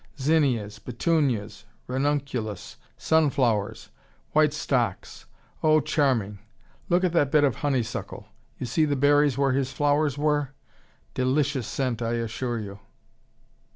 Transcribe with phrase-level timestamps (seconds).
[0.19, 3.91] Zinnias, petunias, ranunculus, sunflowers,
[4.31, 5.27] white stocks
[5.61, 6.39] oh, charming.
[6.89, 8.25] Look at that bit of honeysuckle.
[8.57, 10.53] You see the berries where his flowers were!
[11.13, 12.79] Delicious scent, I assure you."